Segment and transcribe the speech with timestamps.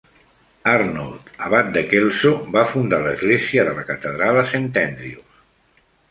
[0.69, 5.37] Arnold, abat de Kelso, va fundar l'església de la catedral a Saint Andrews.